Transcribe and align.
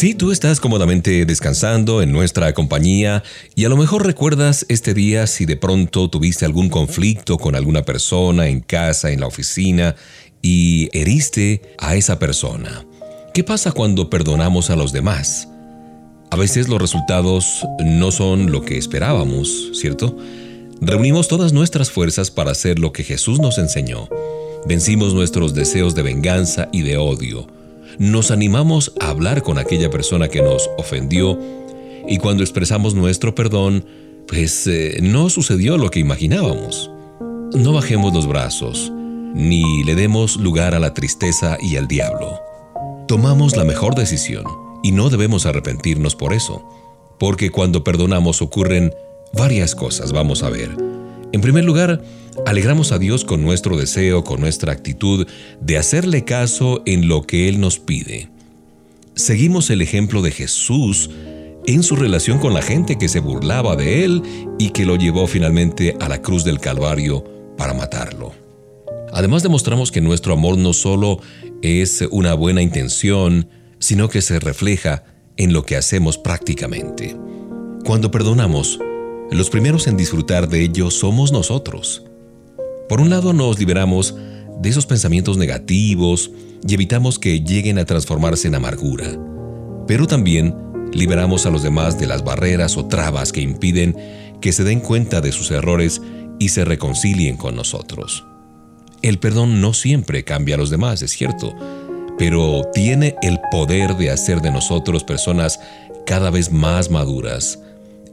Si 0.00 0.14
tú 0.14 0.32
estás 0.32 0.60
cómodamente 0.60 1.26
descansando 1.26 2.00
en 2.00 2.10
nuestra 2.10 2.54
compañía 2.54 3.22
y 3.54 3.66
a 3.66 3.68
lo 3.68 3.76
mejor 3.76 4.06
recuerdas 4.06 4.64
este 4.70 4.94
día 4.94 5.26
si 5.26 5.44
de 5.44 5.58
pronto 5.58 6.08
tuviste 6.08 6.46
algún 6.46 6.70
conflicto 6.70 7.36
con 7.36 7.54
alguna 7.54 7.82
persona 7.82 8.48
en 8.48 8.60
casa, 8.60 9.10
en 9.10 9.20
la 9.20 9.26
oficina 9.26 9.96
y 10.40 10.88
heriste 10.94 11.60
a 11.76 11.96
esa 11.96 12.18
persona. 12.18 12.86
¿Qué 13.34 13.44
pasa 13.44 13.72
cuando 13.72 14.08
perdonamos 14.08 14.70
a 14.70 14.76
los 14.76 14.94
demás? 14.94 15.48
A 16.30 16.36
veces 16.36 16.68
los 16.68 16.80
resultados 16.80 17.66
no 17.84 18.10
son 18.10 18.50
lo 18.50 18.62
que 18.62 18.78
esperábamos, 18.78 19.68
¿cierto? 19.74 20.16
Reunimos 20.80 21.28
todas 21.28 21.52
nuestras 21.52 21.90
fuerzas 21.90 22.30
para 22.30 22.52
hacer 22.52 22.78
lo 22.78 22.94
que 22.94 23.04
Jesús 23.04 23.38
nos 23.38 23.58
enseñó. 23.58 24.08
Vencimos 24.66 25.12
nuestros 25.12 25.52
deseos 25.52 25.94
de 25.94 26.00
venganza 26.04 26.70
y 26.72 26.80
de 26.80 26.96
odio 26.96 27.59
nos 28.00 28.30
animamos 28.30 28.94
a 28.98 29.10
hablar 29.10 29.42
con 29.42 29.58
aquella 29.58 29.90
persona 29.90 30.28
que 30.28 30.40
nos 30.40 30.70
ofendió 30.78 31.38
y 32.08 32.16
cuando 32.16 32.42
expresamos 32.42 32.94
nuestro 32.94 33.34
perdón, 33.34 33.84
pues 34.26 34.66
eh, 34.66 35.00
no 35.02 35.28
sucedió 35.28 35.76
lo 35.76 35.90
que 35.90 36.00
imaginábamos. 36.00 36.90
No 37.52 37.74
bajemos 37.74 38.14
los 38.14 38.26
brazos, 38.26 38.90
ni 39.34 39.84
le 39.84 39.94
demos 39.96 40.38
lugar 40.38 40.74
a 40.74 40.78
la 40.78 40.94
tristeza 40.94 41.58
y 41.60 41.76
al 41.76 41.88
diablo. 41.88 42.40
Tomamos 43.06 43.54
la 43.58 43.64
mejor 43.64 43.94
decisión 43.94 44.44
y 44.82 44.92
no 44.92 45.10
debemos 45.10 45.44
arrepentirnos 45.44 46.16
por 46.16 46.32
eso, 46.32 46.66
porque 47.18 47.50
cuando 47.50 47.84
perdonamos 47.84 48.40
ocurren 48.40 48.94
varias 49.34 49.74
cosas, 49.74 50.12
vamos 50.12 50.42
a 50.42 50.48
ver. 50.48 50.99
En 51.32 51.40
primer 51.40 51.64
lugar, 51.64 52.02
alegramos 52.44 52.90
a 52.92 52.98
Dios 52.98 53.24
con 53.24 53.42
nuestro 53.42 53.76
deseo, 53.76 54.24
con 54.24 54.40
nuestra 54.40 54.72
actitud 54.72 55.26
de 55.60 55.78
hacerle 55.78 56.24
caso 56.24 56.82
en 56.86 57.06
lo 57.06 57.22
que 57.22 57.48
Él 57.48 57.60
nos 57.60 57.78
pide. 57.78 58.28
Seguimos 59.14 59.70
el 59.70 59.80
ejemplo 59.80 60.22
de 60.22 60.32
Jesús 60.32 61.10
en 61.66 61.82
su 61.82 61.94
relación 61.94 62.38
con 62.38 62.54
la 62.54 62.62
gente 62.62 62.98
que 62.98 63.08
se 63.08 63.20
burlaba 63.20 63.76
de 63.76 64.04
Él 64.04 64.22
y 64.58 64.70
que 64.70 64.86
lo 64.86 64.96
llevó 64.96 65.26
finalmente 65.26 65.96
a 66.00 66.08
la 66.08 66.20
cruz 66.20 66.42
del 66.42 66.58
Calvario 66.58 67.24
para 67.56 67.74
matarlo. 67.74 68.32
Además 69.12 69.42
demostramos 69.42 69.92
que 69.92 70.00
nuestro 70.00 70.32
amor 70.32 70.58
no 70.58 70.72
solo 70.72 71.20
es 71.62 72.04
una 72.10 72.34
buena 72.34 72.62
intención, 72.62 73.48
sino 73.78 74.08
que 74.08 74.22
se 74.22 74.40
refleja 74.40 75.04
en 75.36 75.52
lo 75.52 75.64
que 75.64 75.76
hacemos 75.76 76.18
prácticamente. 76.18 77.16
Cuando 77.84 78.10
perdonamos, 78.10 78.78
los 79.30 79.50
primeros 79.50 79.86
en 79.86 79.96
disfrutar 79.96 80.48
de 80.48 80.62
ello 80.62 80.90
somos 80.90 81.32
nosotros. 81.32 82.04
Por 82.88 83.00
un 83.00 83.10
lado 83.10 83.32
nos 83.32 83.58
liberamos 83.58 84.16
de 84.60 84.68
esos 84.68 84.86
pensamientos 84.86 85.36
negativos 85.36 86.30
y 86.66 86.74
evitamos 86.74 87.18
que 87.18 87.40
lleguen 87.40 87.78
a 87.78 87.84
transformarse 87.84 88.48
en 88.48 88.56
amargura, 88.56 89.18
pero 89.86 90.06
también 90.06 90.54
liberamos 90.92 91.46
a 91.46 91.50
los 91.50 91.62
demás 91.62 91.98
de 91.98 92.06
las 92.06 92.24
barreras 92.24 92.76
o 92.76 92.86
trabas 92.86 93.32
que 93.32 93.40
impiden 93.40 93.96
que 94.40 94.52
se 94.52 94.64
den 94.64 94.80
cuenta 94.80 95.20
de 95.20 95.32
sus 95.32 95.50
errores 95.50 96.02
y 96.38 96.48
se 96.48 96.64
reconcilien 96.64 97.36
con 97.36 97.54
nosotros. 97.54 98.24
El 99.02 99.18
perdón 99.18 99.60
no 99.60 99.72
siempre 99.72 100.24
cambia 100.24 100.56
a 100.56 100.58
los 100.58 100.70
demás, 100.70 101.02
es 101.02 101.12
cierto, 101.12 101.54
pero 102.18 102.62
tiene 102.74 103.16
el 103.22 103.38
poder 103.50 103.96
de 103.96 104.10
hacer 104.10 104.40
de 104.40 104.50
nosotros 104.50 105.04
personas 105.04 105.60
cada 106.04 106.30
vez 106.30 106.50
más 106.50 106.90
maduras, 106.90 107.60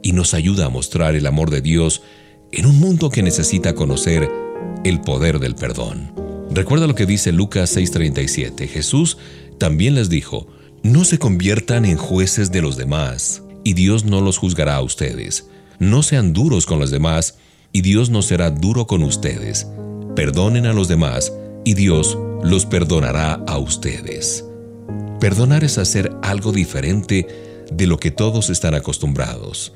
y 0.02 0.12
nos 0.12 0.34
ayuda 0.34 0.66
a 0.66 0.70
mostrar 0.70 1.14
el 1.14 1.26
amor 1.26 1.50
de 1.50 1.60
Dios 1.60 2.02
en 2.52 2.66
un 2.66 2.78
mundo 2.78 3.10
que 3.10 3.22
necesita 3.22 3.74
conocer 3.74 4.30
el 4.84 5.00
poder 5.00 5.38
del 5.38 5.54
perdón. 5.54 6.12
Recuerda 6.50 6.86
lo 6.86 6.94
que 6.94 7.06
dice 7.06 7.32
Lucas 7.32 7.76
6:37. 7.76 8.68
Jesús 8.68 9.18
también 9.58 9.94
les 9.94 10.08
dijo, 10.08 10.46
no 10.82 11.04
se 11.04 11.18
conviertan 11.18 11.84
en 11.84 11.96
jueces 11.96 12.52
de 12.52 12.62
los 12.62 12.76
demás, 12.76 13.42
y 13.64 13.74
Dios 13.74 14.04
no 14.04 14.20
los 14.20 14.38
juzgará 14.38 14.76
a 14.76 14.82
ustedes. 14.82 15.48
No 15.78 16.02
sean 16.02 16.32
duros 16.32 16.66
con 16.66 16.78
los 16.78 16.90
demás, 16.90 17.38
y 17.72 17.82
Dios 17.82 18.10
no 18.10 18.22
será 18.22 18.50
duro 18.50 18.86
con 18.86 19.02
ustedes. 19.02 19.66
Perdonen 20.14 20.66
a 20.66 20.72
los 20.72 20.88
demás, 20.88 21.32
y 21.64 21.74
Dios 21.74 22.16
los 22.42 22.64
perdonará 22.64 23.34
a 23.46 23.58
ustedes. 23.58 24.44
Perdonar 25.20 25.64
es 25.64 25.78
hacer 25.78 26.12
algo 26.22 26.52
diferente 26.52 27.26
de 27.70 27.86
lo 27.86 27.98
que 27.98 28.12
todos 28.12 28.48
están 28.48 28.74
acostumbrados 28.74 29.72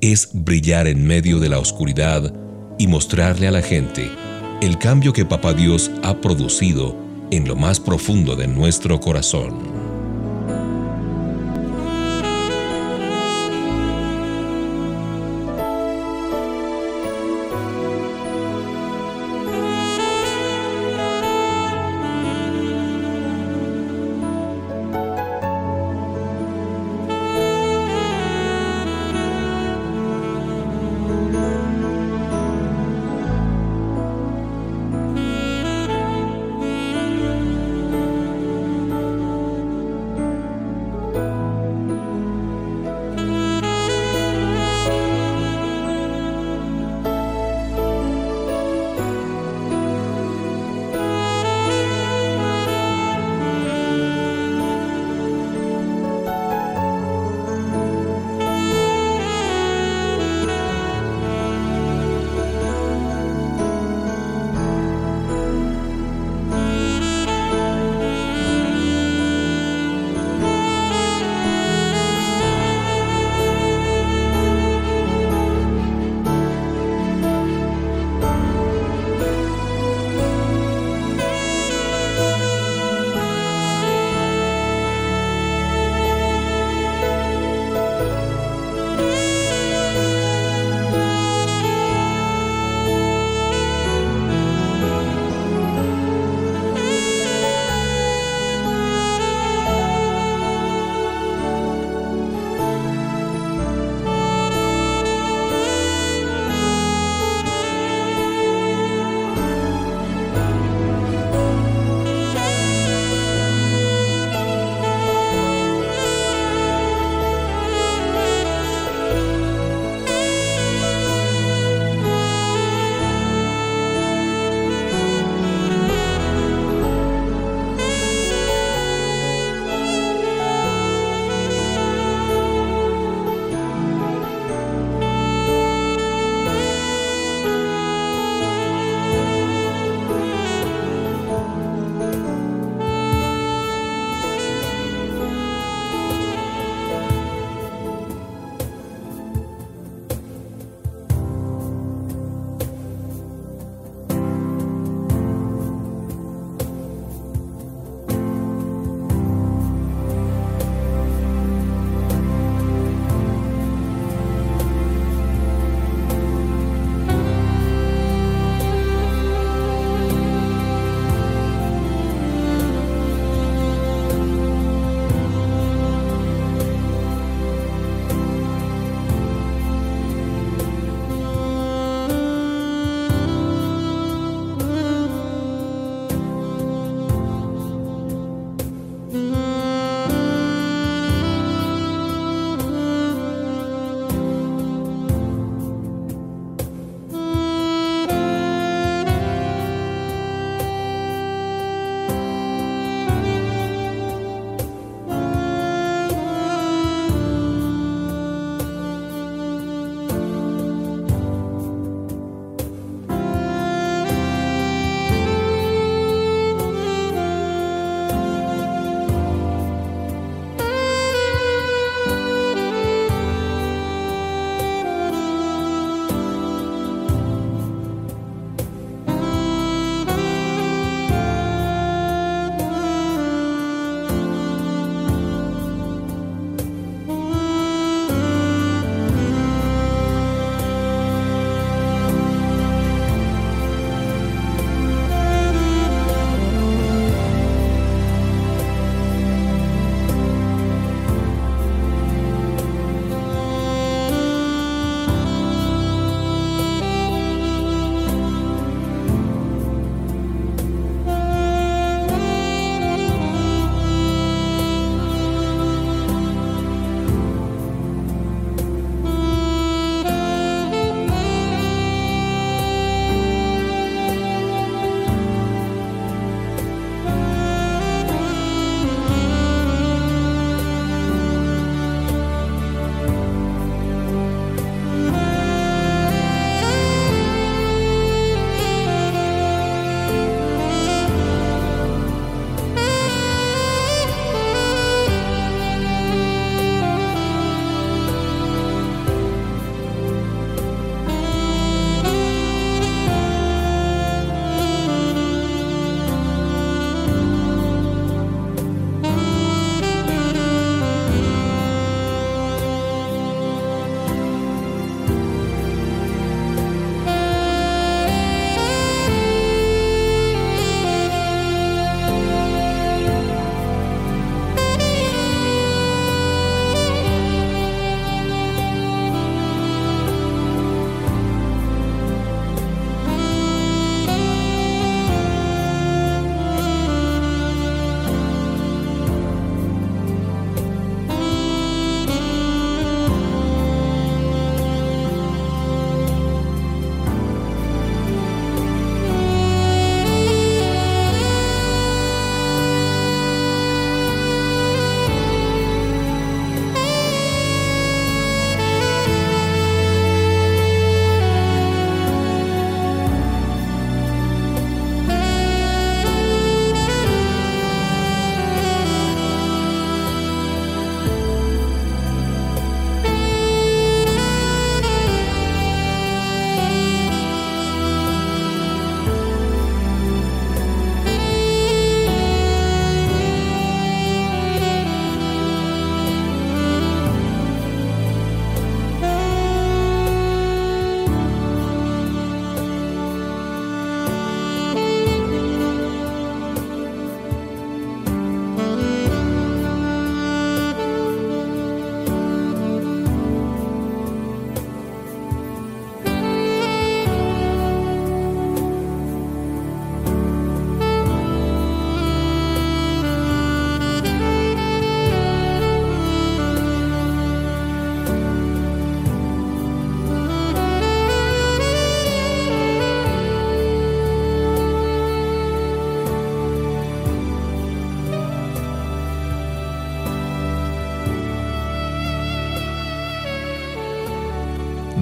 es 0.00 0.30
brillar 0.32 0.86
en 0.86 1.06
medio 1.06 1.38
de 1.38 1.48
la 1.48 1.58
oscuridad 1.58 2.32
y 2.78 2.86
mostrarle 2.86 3.48
a 3.48 3.50
la 3.50 3.62
gente 3.62 4.10
el 4.62 4.78
cambio 4.78 5.12
que 5.12 5.24
Papá 5.24 5.52
Dios 5.54 5.90
ha 6.02 6.20
producido 6.20 6.96
en 7.30 7.46
lo 7.46 7.56
más 7.56 7.80
profundo 7.80 8.36
de 8.36 8.46
nuestro 8.46 9.00
corazón. 9.00 9.89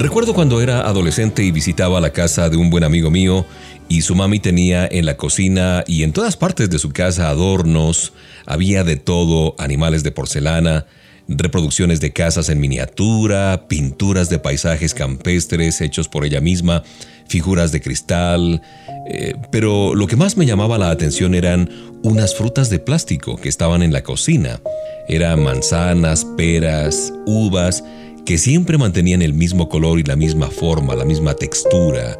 Recuerdo 0.08 0.32
cuando 0.32 0.62
era 0.62 0.88
adolescente 0.88 1.44
y 1.44 1.50
visitaba 1.50 2.00
la 2.00 2.14
casa 2.14 2.48
de 2.48 2.56
un 2.56 2.70
buen 2.70 2.82
amigo 2.82 3.10
mío 3.10 3.44
y 3.90 4.00
su 4.00 4.14
mami 4.14 4.38
tenía 4.38 4.88
en 4.90 5.04
la 5.04 5.18
cocina 5.18 5.84
y 5.86 6.02
en 6.02 6.14
todas 6.14 6.34
partes 6.34 6.70
de 6.70 6.78
su 6.78 6.92
casa 6.92 7.28
adornos, 7.28 8.14
había 8.46 8.84
de 8.84 8.96
todo, 8.96 9.54
animales 9.58 10.04
de 10.04 10.10
porcelana, 10.10 10.86
reproducciones 11.28 12.00
de 12.00 12.14
casas 12.14 12.48
en 12.48 12.58
miniatura, 12.58 13.68
pinturas 13.68 14.30
de 14.30 14.38
paisajes 14.38 14.94
campestres 14.94 15.82
hechos 15.82 16.08
por 16.08 16.24
ella 16.24 16.40
misma, 16.40 16.82
figuras 17.26 17.70
de 17.70 17.82
cristal, 17.82 18.62
eh, 19.10 19.34
pero 19.52 19.94
lo 19.94 20.06
que 20.06 20.16
más 20.16 20.38
me 20.38 20.46
llamaba 20.46 20.78
la 20.78 20.88
atención 20.88 21.34
eran 21.34 21.68
unas 22.02 22.34
frutas 22.34 22.70
de 22.70 22.78
plástico 22.78 23.36
que 23.36 23.50
estaban 23.50 23.82
en 23.82 23.92
la 23.92 24.02
cocina. 24.02 24.58
Eran 25.06 25.42
manzanas, 25.42 26.24
peras, 26.24 27.12
uvas, 27.26 27.84
que 28.28 28.36
siempre 28.36 28.76
mantenían 28.76 29.22
el 29.22 29.32
mismo 29.32 29.70
color 29.70 29.98
y 29.98 30.02
la 30.02 30.14
misma 30.14 30.50
forma, 30.50 30.94
la 30.94 31.06
misma 31.06 31.32
textura. 31.32 32.18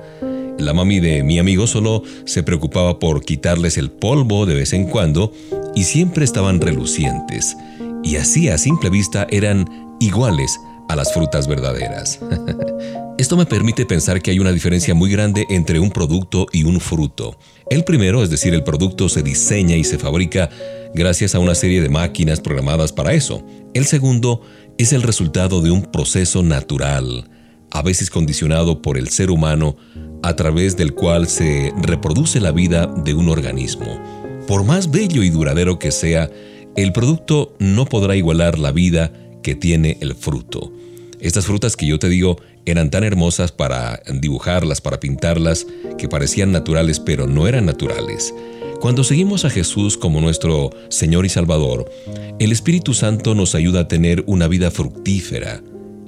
La 0.58 0.72
mami 0.72 1.00
de 1.00 1.22
mi 1.22 1.38
amigo 1.38 1.66
solo 1.66 2.02
se 2.24 2.42
preocupaba 2.42 2.98
por 2.98 3.22
quitarles 3.22 3.76
el 3.76 3.90
polvo 3.90 4.46
de 4.46 4.54
vez 4.54 4.72
en 4.72 4.86
cuando 4.86 5.34
y 5.74 5.84
siempre 5.84 6.24
estaban 6.24 6.62
relucientes. 6.62 7.58
Y 8.02 8.16
así 8.16 8.48
a 8.48 8.56
simple 8.56 8.88
vista 8.88 9.26
eran 9.28 9.68
iguales 10.00 10.58
a 10.88 10.96
las 10.96 11.12
frutas 11.12 11.46
verdaderas. 11.46 12.20
Esto 13.18 13.36
me 13.36 13.44
permite 13.44 13.84
pensar 13.84 14.22
que 14.22 14.30
hay 14.30 14.38
una 14.38 14.52
diferencia 14.52 14.94
muy 14.94 15.10
grande 15.10 15.44
entre 15.50 15.78
un 15.78 15.90
producto 15.90 16.46
y 16.54 16.64
un 16.64 16.80
fruto. 16.80 17.36
El 17.68 17.84
primero, 17.84 18.22
es 18.22 18.30
decir, 18.30 18.54
el 18.54 18.64
producto 18.64 19.10
se 19.10 19.22
diseña 19.22 19.76
y 19.76 19.84
se 19.84 19.98
fabrica 19.98 20.48
gracias 20.94 21.34
a 21.34 21.38
una 21.38 21.54
serie 21.54 21.82
de 21.82 21.90
máquinas 21.90 22.40
programadas 22.40 22.92
para 22.92 23.12
eso. 23.12 23.44
El 23.74 23.84
segundo 23.84 24.40
es 24.78 24.92
el 24.92 25.02
resultado 25.02 25.60
de 25.60 25.72
un 25.72 25.82
proceso 25.82 26.44
natural, 26.44 27.28
a 27.70 27.82
veces 27.82 28.10
condicionado 28.10 28.80
por 28.80 28.96
el 28.96 29.08
ser 29.08 29.30
humano, 29.30 29.76
a 30.22 30.36
través 30.36 30.76
del 30.76 30.94
cual 30.94 31.26
se 31.26 31.72
reproduce 31.82 32.40
la 32.40 32.52
vida 32.52 32.86
de 32.86 33.12
un 33.12 33.28
organismo. 33.28 34.00
Por 34.46 34.64
más 34.64 34.90
bello 34.90 35.24
y 35.24 35.30
duradero 35.30 35.78
que 35.80 35.90
sea, 35.90 36.30
el 36.76 36.92
producto 36.92 37.56
no 37.58 37.86
podrá 37.86 38.14
igualar 38.14 38.58
la 38.58 38.70
vida 38.70 39.12
que 39.42 39.56
tiene 39.56 39.98
el 40.00 40.14
fruto. 40.14 40.72
Estas 41.20 41.46
frutas 41.46 41.76
que 41.76 41.86
yo 41.86 41.98
te 41.98 42.08
digo 42.08 42.36
eran 42.64 42.90
tan 42.90 43.02
hermosas 43.02 43.50
para 43.50 44.00
dibujarlas, 44.14 44.80
para 44.80 45.00
pintarlas, 45.00 45.66
que 45.98 46.08
parecían 46.08 46.52
naturales 46.52 47.00
pero 47.00 47.26
no 47.26 47.48
eran 47.48 47.66
naturales. 47.66 48.32
Cuando 48.80 49.02
seguimos 49.02 49.44
a 49.44 49.50
Jesús 49.50 49.98
como 49.98 50.20
nuestro 50.20 50.70
Señor 50.88 51.26
y 51.26 51.28
Salvador, 51.28 51.90
el 52.38 52.52
Espíritu 52.52 52.94
Santo 52.94 53.34
nos 53.34 53.56
ayuda 53.56 53.80
a 53.80 53.88
tener 53.88 54.22
una 54.28 54.46
vida 54.46 54.70
fructífera. 54.70 55.60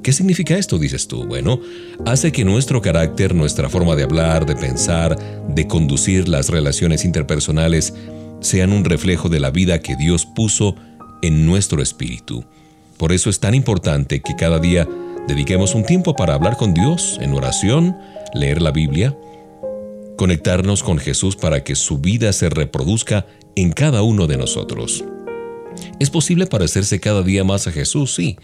¿Qué 0.04 0.12
significa 0.12 0.56
esto, 0.56 0.78
dices 0.78 1.08
tú? 1.08 1.24
Bueno, 1.24 1.58
hace 2.06 2.30
que 2.30 2.44
nuestro 2.44 2.80
carácter, 2.80 3.34
nuestra 3.34 3.68
forma 3.68 3.96
de 3.96 4.04
hablar, 4.04 4.46
de 4.46 4.54
pensar, 4.54 5.18
de 5.48 5.66
conducir 5.66 6.28
las 6.28 6.48
relaciones 6.48 7.04
interpersonales, 7.04 7.92
sean 8.38 8.72
un 8.72 8.84
reflejo 8.84 9.28
de 9.28 9.40
la 9.40 9.50
vida 9.50 9.80
que 9.80 9.96
Dios 9.96 10.24
puso 10.24 10.76
en 11.22 11.46
nuestro 11.46 11.82
espíritu. 11.82 12.44
Por 12.98 13.10
eso 13.10 13.30
es 13.30 13.40
tan 13.40 13.56
importante 13.56 14.20
que 14.20 14.36
cada 14.36 14.60
día 14.60 14.88
dediquemos 15.26 15.74
un 15.74 15.84
tiempo 15.84 16.14
para 16.14 16.34
hablar 16.34 16.56
con 16.56 16.72
Dios 16.72 17.18
en 17.20 17.34
oración, 17.34 17.96
leer 18.32 18.62
la 18.62 18.70
Biblia, 18.70 19.16
conectarnos 20.20 20.82
con 20.82 20.98
Jesús 20.98 21.34
para 21.34 21.64
que 21.64 21.74
su 21.74 21.96
vida 21.96 22.34
se 22.34 22.50
reproduzca 22.50 23.24
en 23.56 23.72
cada 23.72 24.02
uno 24.02 24.26
de 24.26 24.36
nosotros. 24.36 25.02
¿Es 25.98 26.10
posible 26.10 26.44
parecerse 26.44 27.00
cada 27.00 27.22
día 27.22 27.42
más 27.42 27.66
a 27.66 27.72
Jesús? 27.72 28.16
Sí. 28.16 28.36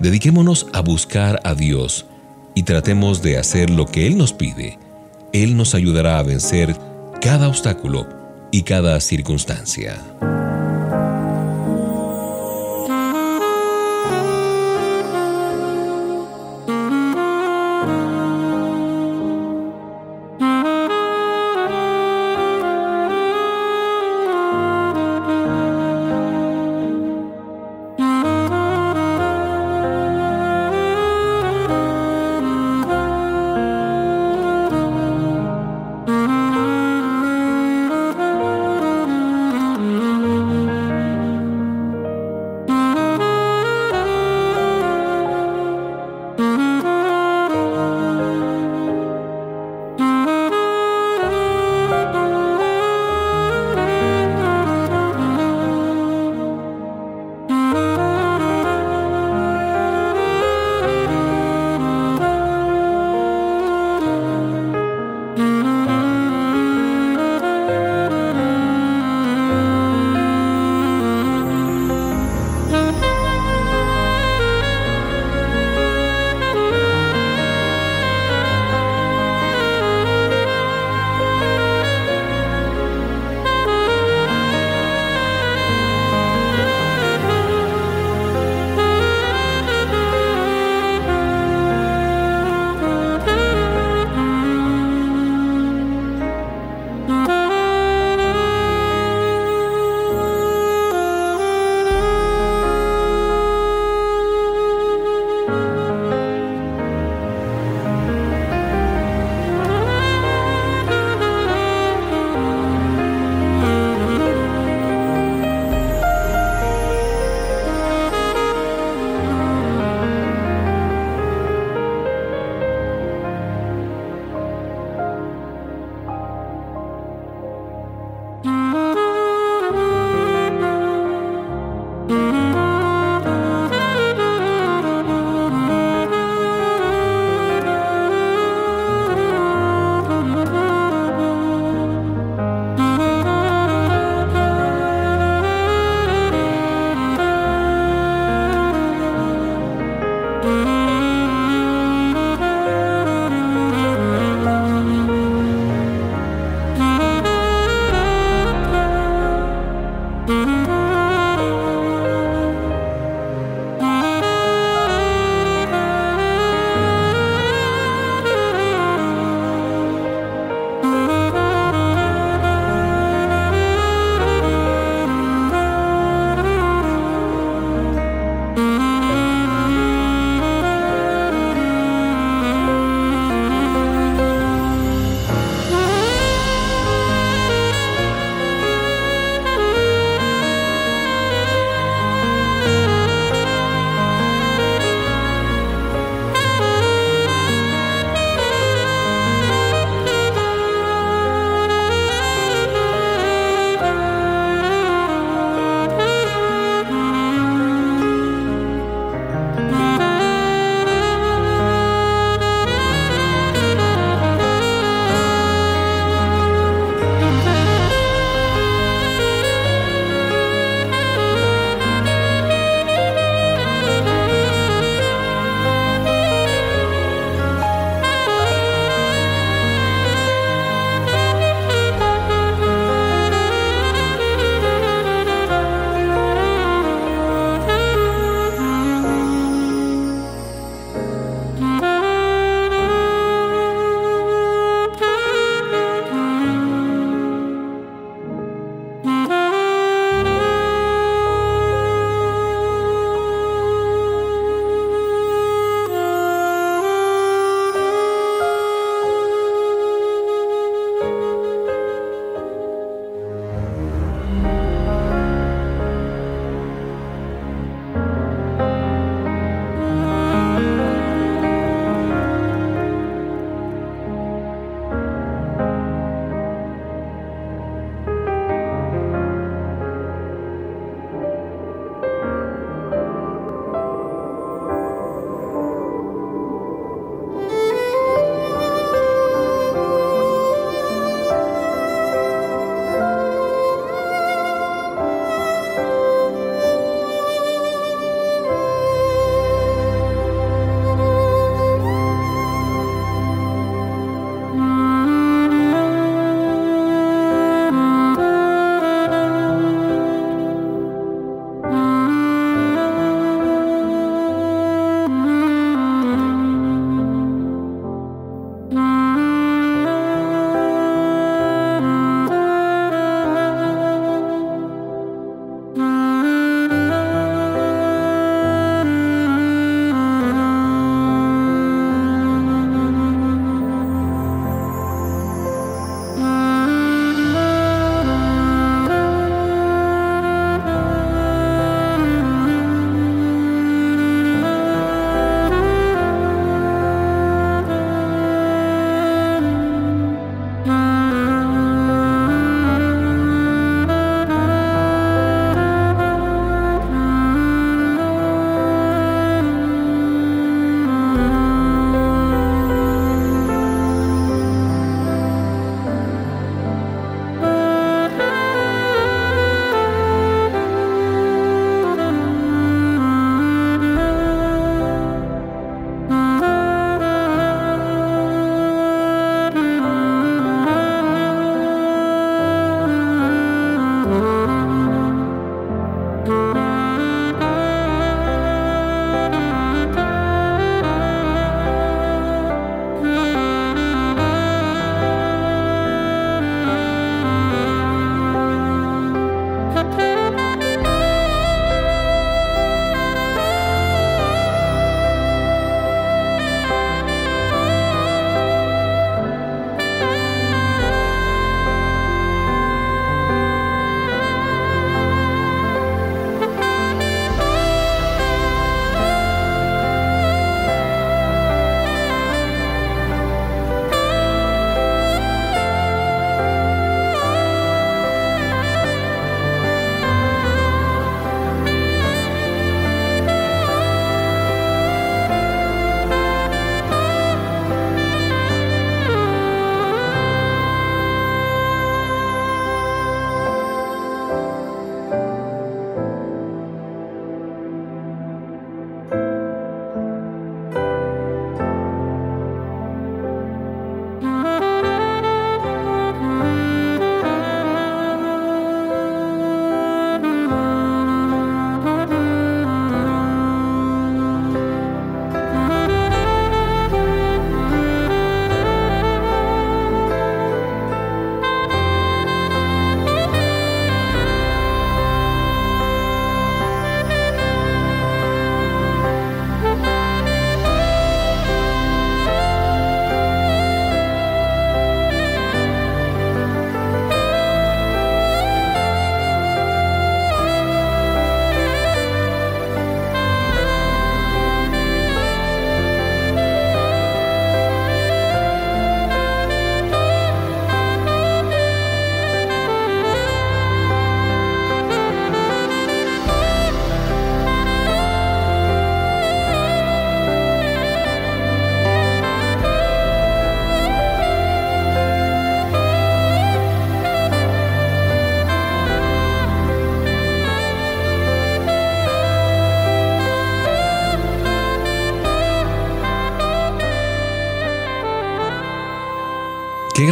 Dediquémonos 0.00 0.66
a 0.72 0.80
buscar 0.80 1.38
a 1.44 1.54
Dios 1.54 2.06
y 2.56 2.64
tratemos 2.64 3.22
de 3.22 3.38
hacer 3.38 3.70
lo 3.70 3.86
que 3.86 4.08
Él 4.08 4.18
nos 4.18 4.32
pide. 4.32 4.80
Él 5.32 5.56
nos 5.56 5.76
ayudará 5.76 6.18
a 6.18 6.24
vencer 6.24 6.76
cada 7.20 7.46
obstáculo 7.46 8.08
y 8.50 8.62
cada 8.62 8.98
circunstancia. 8.98 10.02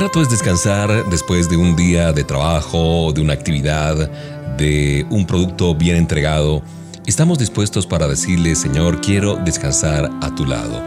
Es 0.05 0.29
descansar 0.29 1.09
después 1.09 1.49
de 1.49 1.57
un 1.57 1.75
día 1.75 2.13
de 2.13 2.25
trabajo, 2.25 3.11
de 3.13 3.23
una 3.23 3.33
actividad, 3.33 4.11
de 4.59 5.05
un 5.09 5.27
producto 5.27 5.75
bien 5.75 5.97
entregado. 5.97 6.63
Estamos 7.07 7.39
dispuestos 7.39 7.87
para 7.87 8.07
decirle, 8.07 8.55
Señor, 8.55 9.01
quiero 9.01 9.37
descansar 9.37 10.13
a 10.21 10.35
tu 10.35 10.45
lado. 10.45 10.81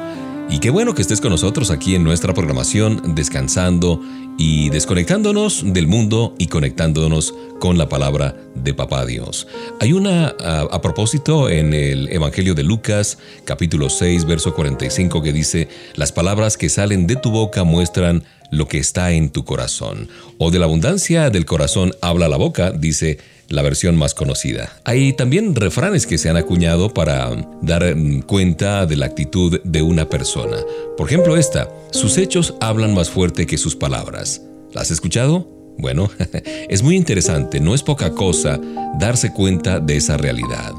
Y 0.49 0.59
qué 0.59 0.69
bueno 0.69 0.93
que 0.93 1.01
estés 1.01 1.19
con 1.19 1.31
nosotros 1.31 1.71
aquí 1.71 1.95
en 1.95 2.03
nuestra 2.03 2.33
programación, 2.33 3.15
descansando 3.15 4.01
y 4.37 4.69
desconectándonos 4.69 5.63
del 5.73 5.87
mundo 5.87 6.35
y 6.37 6.45
conectándonos 6.47 7.33
con 7.59 7.77
la 7.79 7.89
palabra 7.89 8.35
de 8.67 8.73
Papá 8.73 9.05
Dios. 9.05 9.47
Hay 9.79 9.93
una, 9.93 10.35
a, 10.41 10.61
a, 10.61 10.81
propósito, 10.81 11.49
en 11.49 11.73
el 11.73 12.09
Evangelio 12.09 12.53
de 12.53 12.63
Lucas, 12.63 13.17
capítulo 13.45 13.89
6, 13.89 14.25
verso 14.25 14.53
45, 14.53 15.21
que 15.21 15.31
dice, 15.31 15.69
las 15.95 16.11
palabras 16.11 16.57
que 16.57 16.67
salen 16.67 17.07
de 17.07 17.15
tu 17.15 17.31
boca 17.31 17.63
muestran 17.63 18.25
lo 18.51 18.67
que 18.67 18.77
está 18.77 19.11
en 19.11 19.29
tu 19.29 19.45
corazón. 19.45 20.09
O 20.37 20.51
de 20.51 20.59
la 20.59 20.65
abundancia 20.65 21.29
del 21.29 21.45
corazón 21.45 21.93
habla 22.01 22.27
la 22.27 22.35
boca, 22.35 22.71
dice 22.71 23.19
la 23.47 23.61
versión 23.61 23.95
más 23.95 24.13
conocida. 24.13 24.81
Hay 24.83 25.13
también 25.13 25.55
refranes 25.55 26.05
que 26.05 26.17
se 26.17 26.29
han 26.29 26.35
acuñado 26.35 26.93
para 26.93 27.29
dar 27.61 27.95
cuenta 28.25 28.85
de 28.85 28.97
la 28.97 29.05
actitud 29.05 29.61
de 29.63 29.81
una 29.81 30.09
persona. 30.09 30.57
Por 30.97 31.07
ejemplo, 31.07 31.37
esta, 31.37 31.69
sus 31.91 32.17
hechos 32.17 32.55
hablan 32.59 32.93
más 32.93 33.09
fuerte 33.09 33.45
que 33.45 33.57
sus 33.57 33.77
palabras. 33.77 34.41
¿La 34.73 34.81
has 34.81 34.91
escuchado? 34.91 35.56
Bueno, 35.77 36.09
es 36.69 36.83
muy 36.83 36.95
interesante, 36.95 37.59
no 37.59 37.75
es 37.75 37.83
poca 37.83 38.13
cosa 38.13 38.59
darse 38.99 39.31
cuenta 39.31 39.79
de 39.79 39.97
esa 39.97 40.17
realidad. 40.17 40.73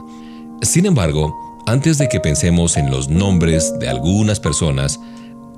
Sin 0.62 0.87
embargo, 0.87 1.34
antes 1.66 1.98
de 1.98 2.08
que 2.08 2.20
pensemos 2.20 2.76
en 2.76 2.90
los 2.90 3.08
nombres 3.08 3.78
de 3.78 3.88
algunas 3.88 4.40
personas 4.40 4.98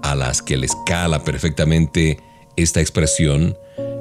a 0.02 0.14
las 0.14 0.42
que 0.42 0.56
les 0.56 0.72
cala 0.86 1.24
perfectamente 1.24 2.18
esta 2.56 2.80
expresión, 2.80 3.56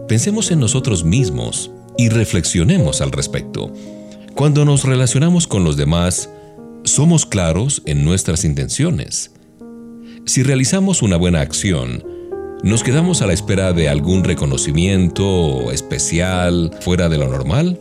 pensemos 0.08 0.52
en 0.52 0.60
nosotros 0.60 1.04
mismos 1.04 1.72
y 1.98 2.10
reflexionemos 2.10 3.02
al 3.02 3.12
respecto. 3.12 3.72
Cuando 4.36 4.66
nos 4.66 4.84
relacionamos 4.84 5.48
con 5.48 5.64
los 5.64 5.78
demás, 5.78 6.30
somos 6.84 7.26
claros 7.26 7.82
en 7.86 8.04
nuestras 8.04 8.44
intenciones. 8.44 9.32
Si 10.26 10.44
realizamos 10.44 11.02
una 11.02 11.18
buena 11.18 11.42
acción, 11.42 12.04
¿nos 12.64 12.84
quedamos 12.84 13.22
a 13.22 13.28
la 13.28 13.34
espera 13.34 13.74
de 13.74 13.90
algún 13.90 14.24
reconocimiento 14.24 15.72
especial 15.72 16.72
fuera 16.82 17.10
de 17.10 17.18
lo 17.18 17.28
normal? 17.28 17.80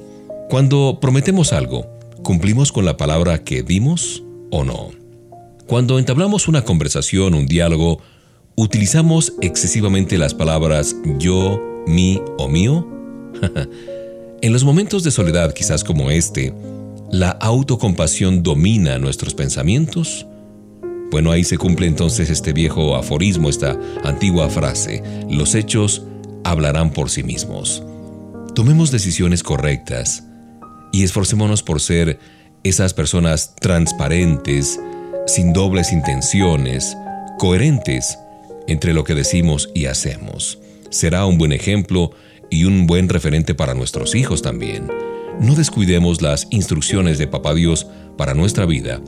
Cuando 0.48 0.98
prometemos 1.00 1.52
algo, 1.52 1.86
¿cumplimos 2.22 2.72
con 2.72 2.84
la 2.84 2.96
palabra 2.96 3.44
que 3.44 3.62
dimos 3.62 4.22
o 4.50 4.64
no? 4.64 4.90
Cuando 5.66 5.98
entablamos 5.98 6.48
una 6.48 6.64
conversación, 6.64 7.34
un 7.34 7.46
diálogo, 7.46 8.00
¿utilizamos 8.54 9.34
excesivamente 9.42 10.16
las 10.16 10.34
palabras 10.34 10.96
yo, 11.18 11.60
mi 11.86 12.20
o 12.38 12.48
mío? 12.48 12.86
En 14.40 14.52
los 14.52 14.62
momentos 14.62 15.02
de 15.02 15.10
soledad 15.10 15.52
quizás 15.52 15.82
como 15.82 16.12
este, 16.12 16.54
¿la 17.10 17.30
autocompasión 17.30 18.44
domina 18.44 18.96
nuestros 18.96 19.34
pensamientos? 19.34 20.27
Bueno, 21.10 21.30
ahí 21.30 21.42
se 21.42 21.56
cumple 21.56 21.86
entonces 21.86 22.28
este 22.28 22.52
viejo 22.52 22.94
aforismo, 22.94 23.48
esta 23.48 23.78
antigua 24.04 24.48
frase, 24.50 25.02
los 25.30 25.54
hechos 25.54 26.02
hablarán 26.44 26.92
por 26.92 27.08
sí 27.08 27.22
mismos. 27.22 27.82
Tomemos 28.54 28.90
decisiones 28.90 29.42
correctas 29.42 30.24
y 30.92 31.04
esforcémonos 31.04 31.62
por 31.62 31.80
ser 31.80 32.18
esas 32.62 32.92
personas 32.92 33.54
transparentes, 33.56 34.78
sin 35.26 35.52
dobles 35.52 35.92
intenciones, 35.92 36.96
coherentes 37.38 38.18
entre 38.66 38.92
lo 38.92 39.04
que 39.04 39.14
decimos 39.14 39.70
y 39.74 39.86
hacemos. 39.86 40.58
Será 40.90 41.24
un 41.24 41.38
buen 41.38 41.52
ejemplo 41.52 42.10
y 42.50 42.64
un 42.64 42.86
buen 42.86 43.08
referente 43.08 43.54
para 43.54 43.74
nuestros 43.74 44.14
hijos 44.14 44.42
también. 44.42 44.88
No 45.40 45.54
descuidemos 45.54 46.20
las 46.20 46.48
instrucciones 46.50 47.16
de 47.18 47.28
Papá 47.28 47.54
Dios 47.54 47.86
para 48.16 48.34
nuestra 48.34 48.66
vida. 48.66 49.00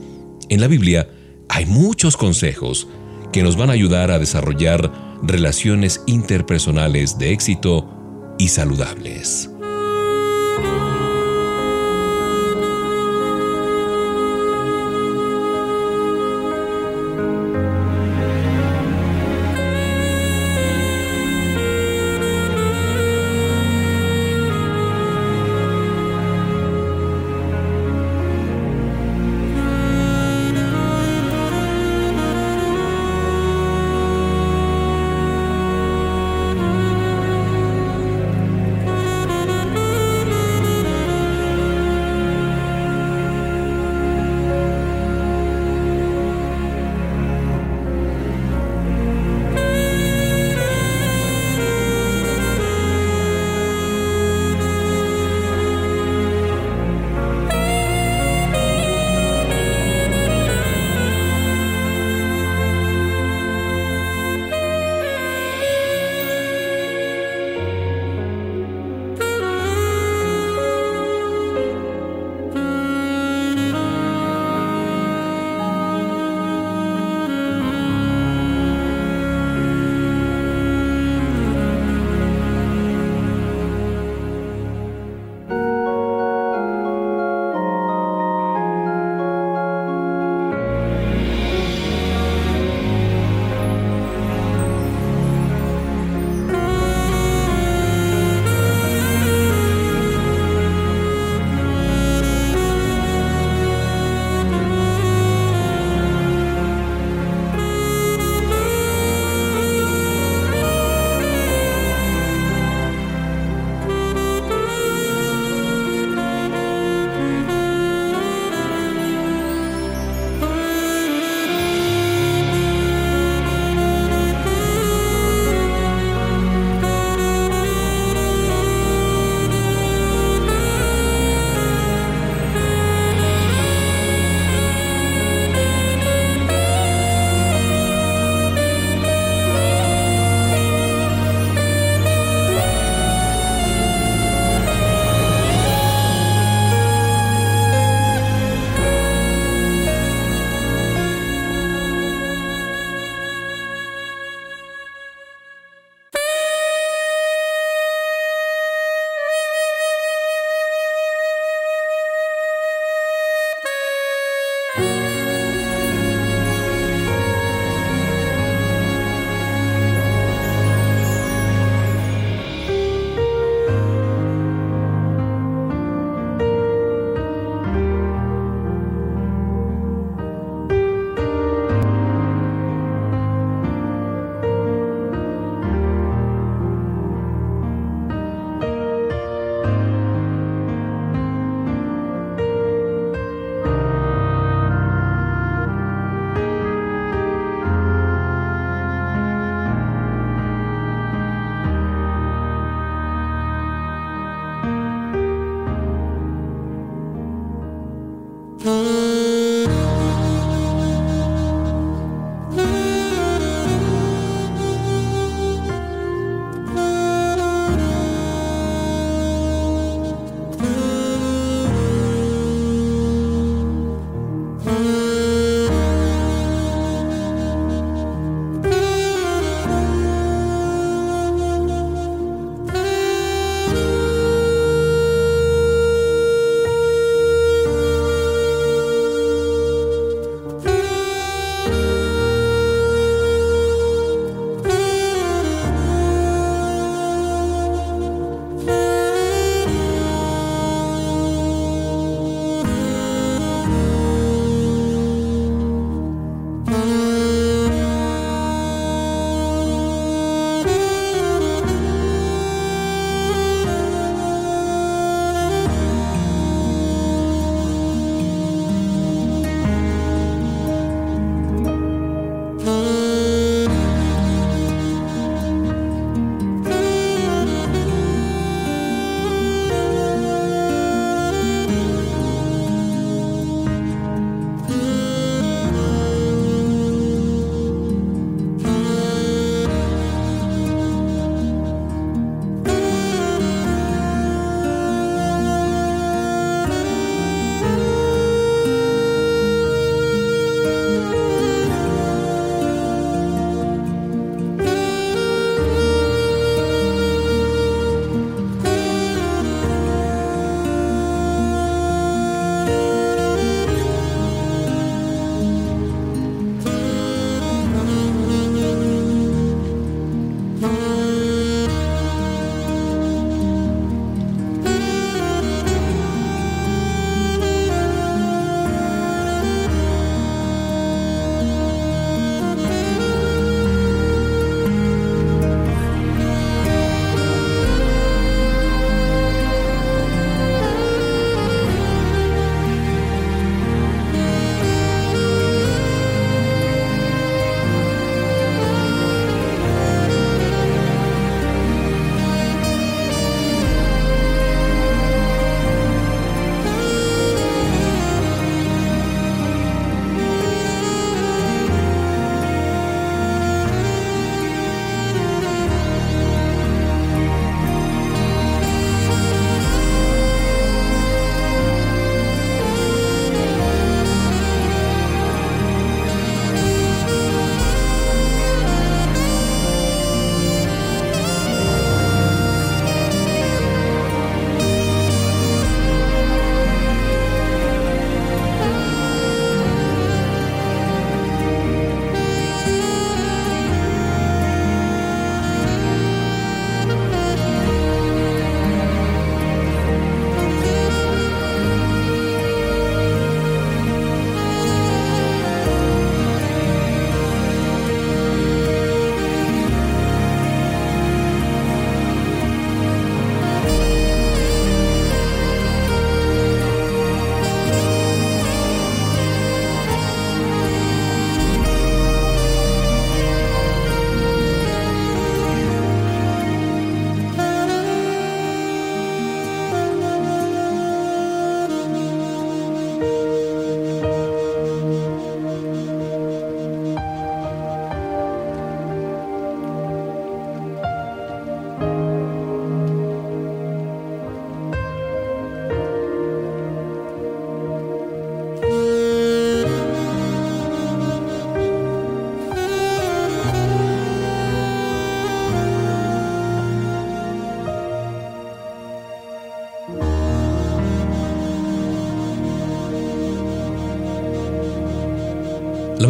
En 0.49 0.61
la 0.61 0.67
Biblia 0.67 1.07
hay 1.51 1.65
muchos 1.65 2.15
consejos 2.15 2.87
que 3.33 3.43
nos 3.43 3.57
van 3.57 3.69
a 3.69 3.73
ayudar 3.73 4.09
a 4.09 4.19
desarrollar 4.19 4.89
relaciones 5.21 6.01
interpersonales 6.07 7.17
de 7.17 7.33
éxito 7.33 8.35
y 8.39 8.47
saludables. 8.47 9.50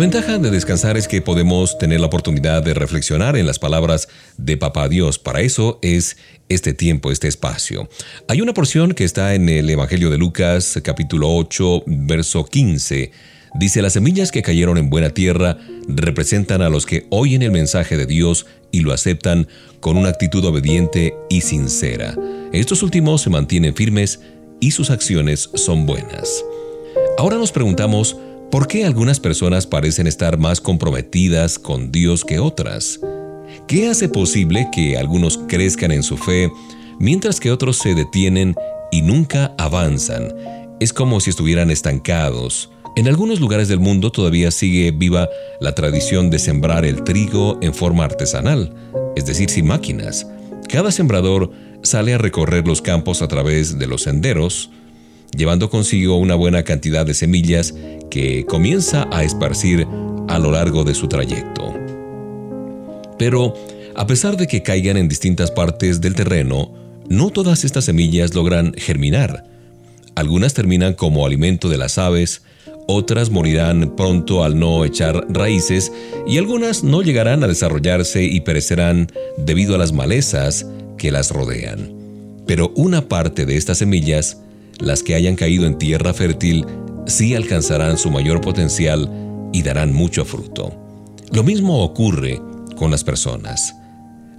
Ventaja 0.02 0.40
de 0.40 0.50
descansar 0.50 0.98
es 0.98 1.08
que 1.08 1.22
podemos 1.22 1.78
tener 1.78 2.00
la 2.00 2.08
oportunidad 2.08 2.64
de 2.64 2.74
reflexionar 2.74 3.38
en 3.38 3.46
las 3.46 3.60
palabras 3.60 4.08
de 4.36 4.58
Papá 4.58 4.90
Dios. 4.90 5.20
Para 5.20 5.42
eso 5.42 5.78
es 5.84 6.18
este 6.50 6.74
tiempo, 6.74 7.12
este 7.12 7.28
espacio. 7.28 7.88
Hay 8.28 8.42
una 8.42 8.56
porción 8.56 8.94
que 8.94 9.04
está 9.04 9.36
en 9.36 9.48
el 9.48 9.70
Evangelio 9.70 10.10
de 10.10 10.18
Lucas, 10.18 10.80
capítulo 10.84 11.32
8, 11.36 11.84
verso 11.86 12.46
15. 12.46 13.12
Dice, 13.54 13.84
las 13.84 13.94
semillas 13.94 14.32
que 14.32 14.42
cayeron 14.42 14.80
en 14.80 14.90
buena 14.90 15.12
tierra 15.12 15.60
representan 15.88 16.64
a 16.64 16.70
los 16.70 16.88
que 16.88 17.06
oyen 17.12 17.44
el 17.44 17.52
mensaje 17.52 17.96
de 17.96 18.08
Dios 18.08 18.48
y 18.72 18.80
lo 18.80 18.94
aceptan 18.94 19.48
con 19.82 19.98
una 19.98 20.10
actitud 20.10 20.44
obediente 20.46 21.14
y 21.30 21.42
sincera. 21.42 22.16
Estos 22.54 22.82
últimos 22.82 23.22
se 23.22 23.30
mantienen 23.30 23.76
firmes 23.76 24.20
y 24.60 24.72
sus 24.72 24.90
acciones 24.90 25.52
son 25.54 25.86
buenas. 25.86 26.44
Ahora 27.20 27.38
nos 27.38 27.52
preguntamos, 27.52 28.18
¿Por 28.52 28.68
qué 28.68 28.84
algunas 28.84 29.22
personas 29.22 29.66
parecen 29.66 30.08
estar 30.08 30.38
más 30.38 30.60
comprometidas 30.60 31.58
con 31.58 31.90
Dios 31.90 32.26
que 32.26 32.40
otras? 32.40 33.00
¿Qué 33.66 33.88
hace 33.88 34.10
posible 34.10 34.68
que 34.74 34.98
algunos 34.98 35.40
crezcan 35.48 35.94
en 35.94 36.04
su 36.04 36.18
fe 36.18 36.52
mientras 37.00 37.40
que 37.40 37.50
otros 37.50 37.78
se 37.78 37.96
detienen 37.96 38.56
y 38.92 39.04
nunca 39.04 39.56
avanzan? 39.58 40.34
Es 40.82 40.92
como 40.92 41.22
si 41.22 41.30
estuvieran 41.30 41.72
estancados. 41.72 42.70
En 42.98 43.08
algunos 43.08 43.40
lugares 43.40 43.70
del 43.70 43.80
mundo 43.80 44.12
todavía 44.12 44.52
sigue 44.52 44.92
viva 44.92 45.30
la 45.62 45.74
tradición 45.74 46.30
de 46.30 46.38
sembrar 46.38 46.84
el 46.84 47.06
trigo 47.06 47.58
en 47.62 47.74
forma 47.74 48.04
artesanal, 48.04 48.76
es 49.16 49.26
decir, 49.26 49.50
sin 49.50 49.68
máquinas. 49.68 50.28
Cada 50.68 50.92
sembrador 50.92 51.52
sale 51.84 52.14
a 52.14 52.18
recorrer 52.18 52.68
los 52.68 52.82
campos 52.82 53.22
a 53.22 53.30
través 53.30 53.80
de 53.80 53.88
los 53.88 54.02
senderos, 54.02 54.72
llevando 55.36 55.70
consigo 55.70 56.18
una 56.18 56.36
buena 56.36 56.64
cantidad 56.64 57.06
de 57.06 57.14
semillas 57.14 57.74
que 58.10 58.46
comienza 58.46 59.08
a 59.12 59.24
esparcir 59.24 59.88
a 60.28 60.40
lo 60.40 60.52
largo 60.52 60.84
de 60.84 60.94
su 60.94 61.08
trayecto. 61.08 61.74
Pero, 63.18 63.54
a 63.96 64.08
pesar 64.08 64.38
de 64.38 64.48
que 64.48 64.64
caigan 64.64 64.98
en 64.98 65.08
distintas 65.08 65.52
partes 65.52 66.02
del 66.02 66.16
terreno, 66.16 66.74
no 67.10 67.30
todas 67.30 67.64
estas 67.64 67.86
semillas 67.86 68.34
logran 68.34 68.74
germinar. 68.78 69.46
Algunas 70.16 70.54
terminan 70.54 70.94
como 70.94 71.26
alimento 71.26 71.70
de 71.70 71.78
las 71.78 71.98
aves, 71.98 72.42
otras 72.88 73.30
morirán 73.30 73.96
pronto 73.96 74.44
al 74.44 74.60
no 74.60 74.84
echar 74.86 75.26
raíces 75.30 75.92
y 76.28 76.38
algunas 76.38 76.84
no 76.84 77.02
llegarán 77.02 77.44
a 77.44 77.48
desarrollarse 77.48 78.24
y 78.24 78.42
perecerán 78.42 79.12
debido 79.38 79.76
a 79.76 79.78
las 79.78 79.94
malezas 79.94 80.66
que 80.98 81.12
las 81.12 81.32
rodean. 81.32 81.94
Pero 82.48 82.72
una 82.76 83.08
parte 83.08 83.46
de 83.46 83.56
estas 83.56 83.78
semillas 83.78 84.42
las 84.82 85.04
que 85.04 85.16
hayan 85.16 85.36
caído 85.36 85.66
en 85.66 85.78
tierra 85.78 86.14
fértil 86.14 86.66
sí 87.06 87.36
alcanzarán 87.36 87.98
su 87.98 88.10
mayor 88.12 88.42
potencial 88.42 89.10
y 89.54 89.64
darán 89.64 89.94
mucho 89.94 90.26
fruto. 90.26 90.74
Lo 91.32 91.44
mismo 91.44 91.84
ocurre 91.84 92.42
con 92.76 92.92
las 92.92 93.04
personas. 93.04 93.76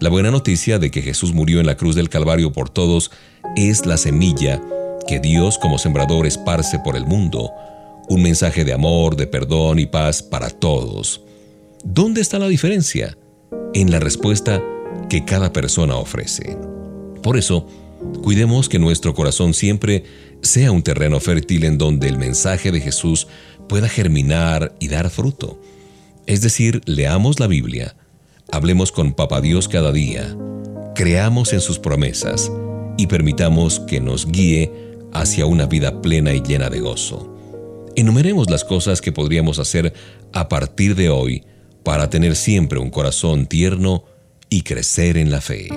La 0.01 0.11
buena 0.11 0.31
noticia 0.31 0.79
de 0.79 0.91
que 0.91 1.01
Jesús 1.01 1.33
murió 1.33 1.61
en 1.61 1.67
la 1.67 1.77
cruz 1.77 1.95
del 1.95 2.09
Calvario 2.09 2.53
por 2.53 2.69
todos 2.69 3.13
es 3.57 3.87
la 3.87 3.97
semilla 3.97 4.61
que 5.07 5.21
Dios 5.21 5.59
como 5.59 5.79
sembrador 5.79 6.27
esparce 6.27 6.79
por 6.81 6.97
el 6.97 7.07
mundo, 7.07 7.51
un 8.09 8.23
mensaje 8.23 8.65
de 8.65 8.73
amor, 8.73 9.17
de 9.17 9.27
perdón 9.27 9.79
y 9.79 9.87
paz 9.87 10.23
para 10.23 10.51
todos. 10.51 11.23
¿Dónde 11.85 12.21
está 12.21 12.39
la 12.39 12.49
diferencia? 12.49 13.17
En 13.75 13.91
la 13.91 14.01
respuesta 14.01 14.63
que 15.09 15.25
cada 15.25 15.53
persona 15.53 15.97
ofrece. 15.97 16.57
Por 17.23 17.37
eso, 17.37 17.67
cuidemos 18.23 18.69
que 18.69 18.79
nuestro 18.79 19.15
corazón 19.15 19.55
siempre 19.55 20.05
sea 20.43 20.73
un 20.73 20.83
terreno 20.83 21.21
fértil 21.21 21.65
en 21.65 21.79
donde 21.79 22.09
el 22.09 22.19
mensaje 22.19 22.73
de 22.73 22.81
Jesús 22.81 23.29
pueda 23.69 23.89
germinar 23.89 24.75
y 24.81 24.89
dar 24.89 25.09
fruto. 25.09 25.59
Es 26.27 26.43
decir, 26.43 26.83
leamos 26.85 27.41
la 27.41 27.47
Biblia, 27.47 27.97
hablemos 28.51 28.93
con 28.93 29.15
Papa 29.15 29.41
Dios 29.41 29.69
cada 29.69 29.93
día, 29.93 30.37
creamos 30.95 31.53
en 31.53 31.61
sus 31.61 31.79
promesas 31.79 32.51
y 32.99 33.07
permitamos 33.07 33.81
que 33.81 34.01
nos 34.01 34.27
guíe 34.27 34.71
hacia 35.13 35.47
una 35.47 35.67
vida 35.67 36.03
plena 36.03 36.33
y 36.35 36.43
llena 36.43 36.71
de 36.71 36.81
gozo. 36.81 37.29
Enumeremos 37.97 38.51
las 38.51 38.65
cosas 38.65 39.01
que 39.01 39.13
podríamos 39.13 39.59
hacer 39.59 39.93
a 40.33 40.49
partir 40.49 40.95
de 40.95 41.11
hoy 41.11 41.45
para 41.83 42.11
tener 42.11 42.37
siempre 42.37 42.79
un 42.79 42.91
corazón 42.91 43.47
tierno 43.47 44.05
y 44.49 44.63
crecer 44.63 45.17
en 45.17 45.31
la 45.31 45.41
fe. 45.41 45.69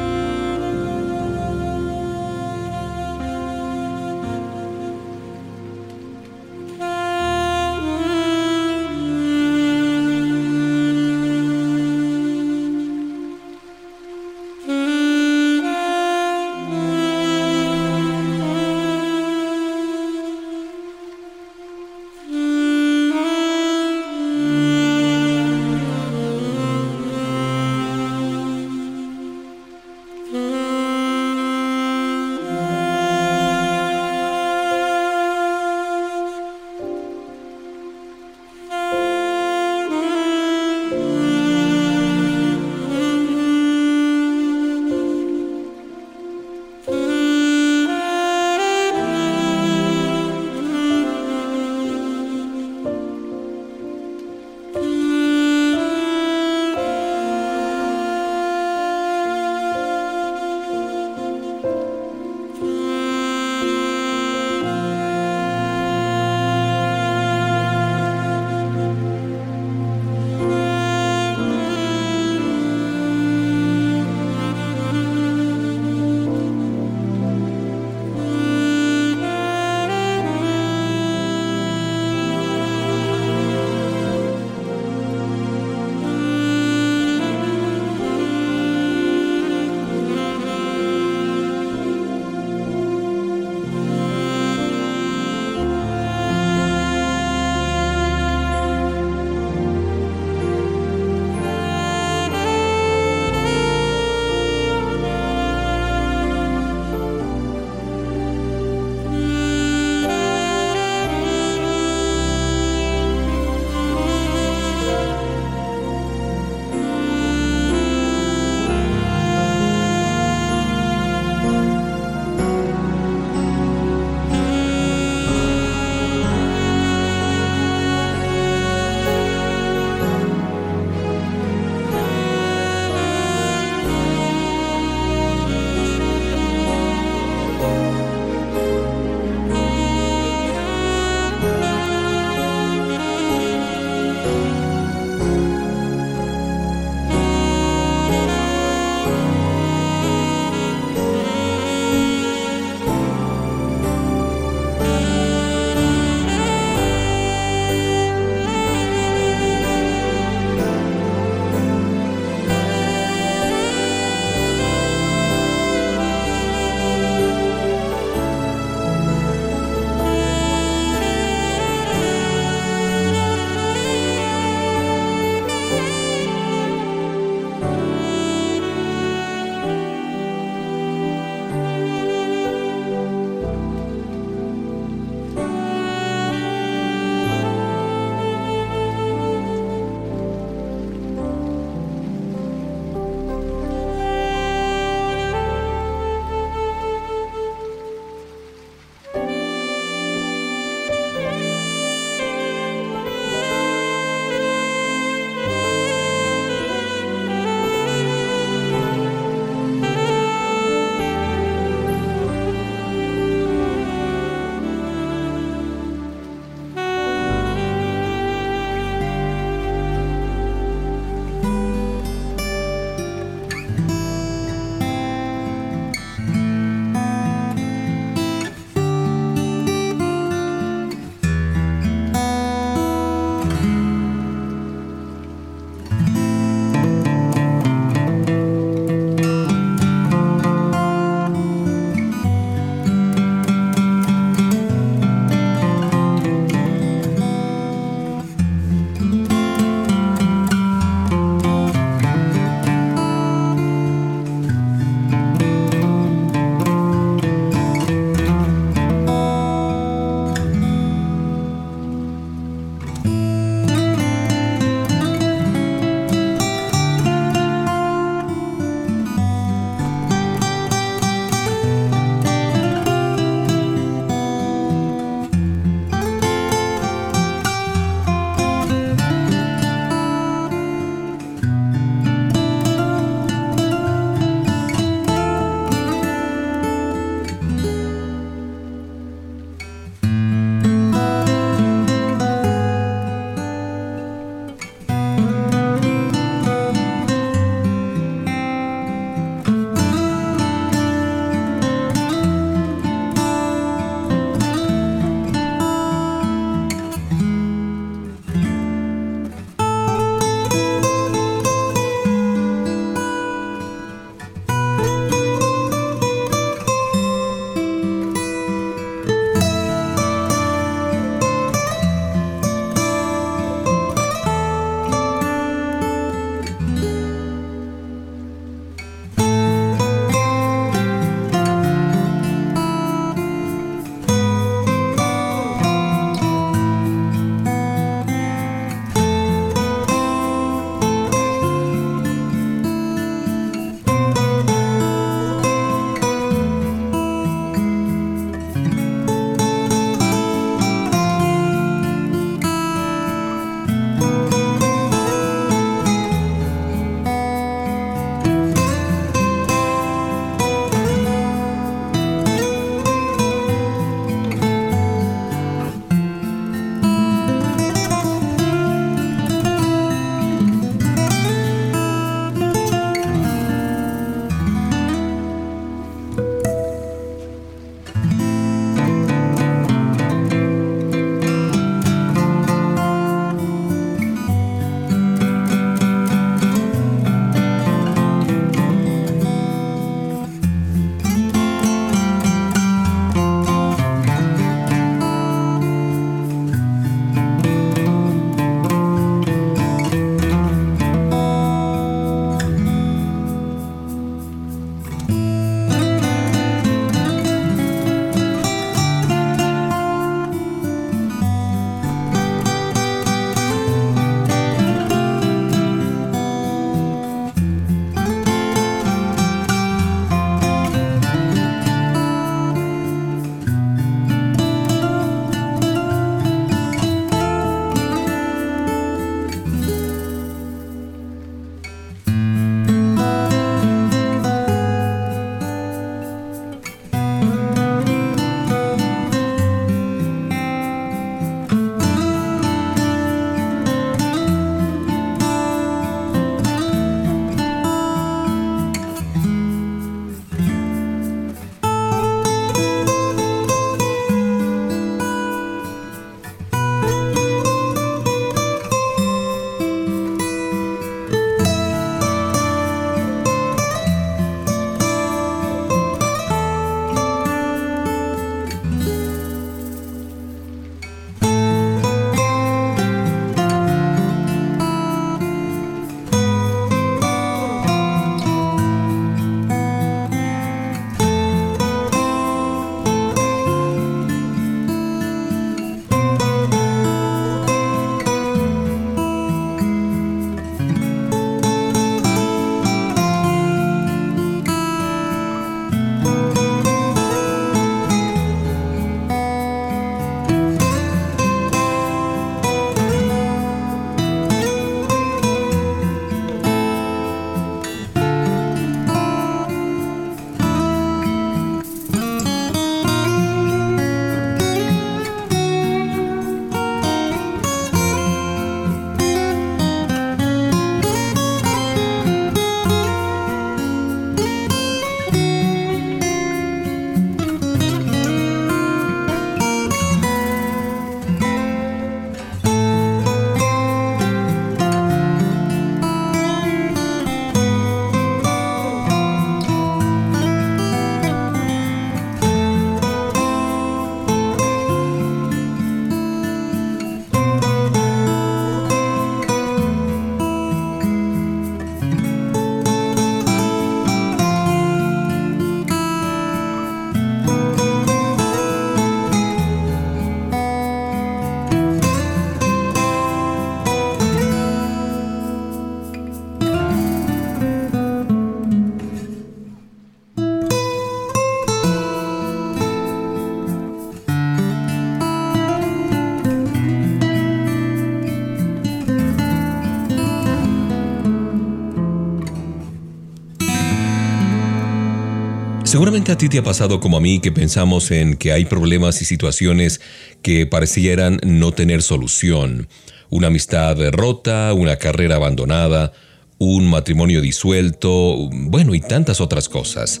Seguramente 585.76 586.10
a 586.10 586.16
ti 586.16 586.30
te 586.30 586.38
ha 586.38 586.42
pasado 586.42 586.80
como 586.80 586.96
a 586.96 587.02
mí 587.02 587.20
que 587.20 587.30
pensamos 587.30 587.90
en 587.90 588.16
que 588.16 588.32
hay 588.32 588.46
problemas 588.46 589.02
y 589.02 589.04
situaciones 589.04 589.82
que 590.22 590.46
parecieran 590.46 591.20
no 591.22 591.52
tener 591.52 591.82
solución. 591.82 592.66
Una 593.10 593.26
amistad 593.26 593.76
rota, 593.90 594.54
una 594.54 594.76
carrera 594.76 595.16
abandonada, 595.16 595.92
un 596.38 596.66
matrimonio 596.66 597.20
disuelto, 597.20 598.30
bueno, 598.32 598.74
y 598.74 598.80
tantas 598.80 599.20
otras 599.20 599.50
cosas. 599.50 600.00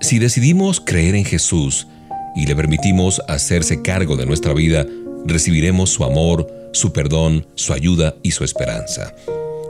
Si 0.00 0.20
decidimos 0.20 0.80
creer 0.80 1.16
en 1.16 1.24
Jesús 1.24 1.88
y 2.36 2.46
le 2.46 2.54
permitimos 2.54 3.20
hacerse 3.26 3.82
cargo 3.82 4.16
de 4.16 4.26
nuestra 4.26 4.54
vida, 4.54 4.86
recibiremos 5.26 5.90
su 5.90 6.04
amor, 6.04 6.46
su 6.72 6.92
perdón, 6.92 7.48
su 7.56 7.72
ayuda 7.72 8.14
y 8.22 8.30
su 8.30 8.44
esperanza. 8.44 9.12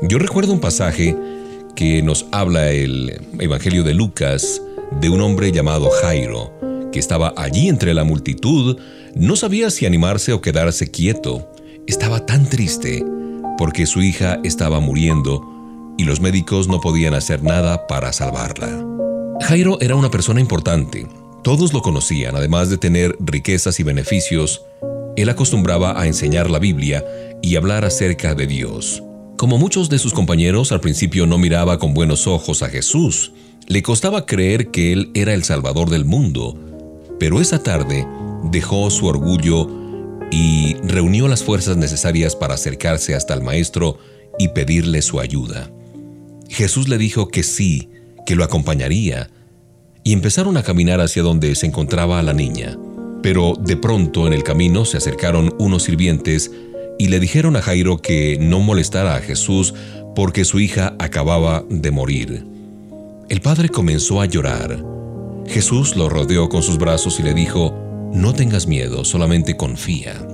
Yo 0.02 0.18
recuerdo 0.18 0.52
un 0.52 0.60
pasaje 0.60 1.16
que 1.74 2.02
nos 2.02 2.26
habla 2.30 2.72
el 2.72 3.22
Evangelio 3.38 3.84
de 3.84 3.94
Lucas, 3.94 4.60
de 4.90 5.08
un 5.08 5.20
hombre 5.20 5.52
llamado 5.52 5.88
Jairo, 6.02 6.52
que 6.92 6.98
estaba 6.98 7.32
allí 7.36 7.68
entre 7.68 7.94
la 7.94 8.04
multitud, 8.04 8.78
no 9.14 9.36
sabía 9.36 9.70
si 9.70 9.86
animarse 9.86 10.32
o 10.32 10.40
quedarse 10.40 10.90
quieto. 10.90 11.50
Estaba 11.86 12.26
tan 12.26 12.48
triste 12.48 13.04
porque 13.58 13.86
su 13.86 14.02
hija 14.02 14.40
estaba 14.44 14.80
muriendo 14.80 15.46
y 15.98 16.04
los 16.04 16.20
médicos 16.20 16.68
no 16.68 16.80
podían 16.80 17.14
hacer 17.14 17.42
nada 17.42 17.86
para 17.86 18.12
salvarla. 18.12 18.86
Jairo 19.42 19.78
era 19.80 19.96
una 19.96 20.10
persona 20.10 20.40
importante. 20.40 21.06
Todos 21.42 21.72
lo 21.72 21.82
conocían, 21.82 22.36
además 22.36 22.68
de 22.68 22.78
tener 22.78 23.16
riquezas 23.20 23.80
y 23.80 23.82
beneficios. 23.82 24.62
Él 25.16 25.28
acostumbraba 25.28 26.00
a 26.00 26.06
enseñar 26.06 26.50
la 26.50 26.58
Biblia 26.58 27.04
y 27.42 27.56
hablar 27.56 27.84
acerca 27.84 28.34
de 28.34 28.46
Dios. 28.46 29.02
Como 29.36 29.56
muchos 29.56 29.88
de 29.88 29.98
sus 29.98 30.12
compañeros, 30.12 30.70
al 30.72 30.80
principio 30.80 31.26
no 31.26 31.38
miraba 31.38 31.78
con 31.78 31.94
buenos 31.94 32.26
ojos 32.26 32.62
a 32.62 32.68
Jesús, 32.68 33.32
le 33.70 33.84
costaba 33.84 34.26
creer 34.26 34.72
que 34.72 34.92
Él 34.92 35.12
era 35.14 35.32
el 35.32 35.44
Salvador 35.44 35.90
del 35.90 36.04
mundo, 36.04 36.58
pero 37.20 37.40
esa 37.40 37.62
tarde 37.62 38.04
dejó 38.50 38.90
su 38.90 39.06
orgullo 39.06 39.68
y 40.32 40.74
reunió 40.82 41.28
las 41.28 41.44
fuerzas 41.44 41.76
necesarias 41.76 42.34
para 42.34 42.54
acercarse 42.54 43.14
hasta 43.14 43.32
el 43.32 43.42
Maestro 43.42 43.96
y 44.40 44.48
pedirle 44.48 45.02
su 45.02 45.20
ayuda. 45.20 45.70
Jesús 46.48 46.88
le 46.88 46.98
dijo 46.98 47.28
que 47.28 47.44
sí, 47.44 47.88
que 48.26 48.34
lo 48.34 48.42
acompañaría, 48.42 49.30
y 50.02 50.14
empezaron 50.14 50.56
a 50.56 50.64
caminar 50.64 51.00
hacia 51.00 51.22
donde 51.22 51.54
se 51.54 51.66
encontraba 51.66 52.20
la 52.24 52.32
niña. 52.32 52.76
Pero 53.22 53.54
de 53.54 53.76
pronto 53.76 54.26
en 54.26 54.32
el 54.32 54.42
camino 54.42 54.84
se 54.84 54.96
acercaron 54.96 55.54
unos 55.60 55.84
sirvientes 55.84 56.50
y 56.98 57.06
le 57.06 57.20
dijeron 57.20 57.54
a 57.54 57.62
Jairo 57.62 57.98
que 57.98 58.36
no 58.40 58.58
molestara 58.58 59.14
a 59.14 59.20
Jesús 59.20 59.74
porque 60.16 60.44
su 60.44 60.58
hija 60.58 60.96
acababa 60.98 61.64
de 61.70 61.92
morir. 61.92 62.49
El 63.30 63.40
padre 63.40 63.68
comenzó 63.68 64.20
a 64.20 64.26
llorar. 64.26 64.84
Jesús 65.46 65.94
lo 65.94 66.08
rodeó 66.08 66.48
con 66.48 66.64
sus 66.64 66.78
brazos 66.78 67.20
y 67.20 67.22
le 67.22 67.32
dijo, 67.32 67.72
No 68.12 68.34
tengas 68.34 68.66
miedo, 68.66 69.04
solamente 69.04 69.56
confía. 69.56 70.26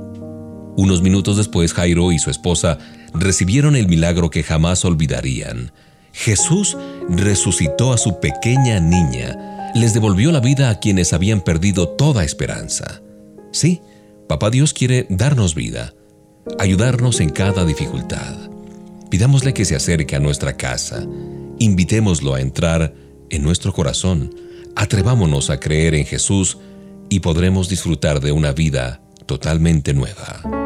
Unos 0.78 1.02
minutos 1.02 1.36
después 1.36 1.74
Jairo 1.74 2.10
y 2.10 2.18
su 2.18 2.30
esposa 2.30 2.78
recibieron 3.12 3.76
el 3.76 3.86
milagro 3.86 4.30
que 4.30 4.42
jamás 4.42 4.82
olvidarían. 4.86 5.72
Jesús 6.14 6.78
resucitó 7.10 7.92
a 7.92 7.98
su 7.98 8.18
pequeña 8.18 8.80
niña, 8.80 9.72
les 9.74 9.92
devolvió 9.92 10.32
la 10.32 10.40
vida 10.40 10.70
a 10.70 10.80
quienes 10.80 11.12
habían 11.12 11.42
perdido 11.42 11.90
toda 11.90 12.24
esperanza. 12.24 13.02
Sí, 13.52 13.82
Papá 14.26 14.48
Dios 14.48 14.72
quiere 14.72 15.06
darnos 15.10 15.54
vida, 15.54 15.92
ayudarnos 16.58 17.20
en 17.20 17.28
cada 17.28 17.66
dificultad. 17.66 18.34
Pidámosle 19.10 19.52
que 19.52 19.66
se 19.66 19.76
acerque 19.76 20.16
a 20.16 20.20
nuestra 20.20 20.56
casa 20.56 21.06
Invitémoslo 21.58 22.34
a 22.34 22.40
entrar 22.40 22.94
en 23.30 23.42
nuestro 23.42 23.72
corazón, 23.72 24.34
atrevámonos 24.74 25.50
a 25.50 25.58
creer 25.58 25.94
en 25.94 26.04
Jesús 26.04 26.58
y 27.08 27.20
podremos 27.20 27.68
disfrutar 27.68 28.20
de 28.20 28.32
una 28.32 28.52
vida 28.52 29.00
totalmente 29.26 29.94
nueva. 29.94 30.65